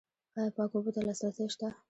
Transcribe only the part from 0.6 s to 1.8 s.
اوبو ته لاسرسی شته؟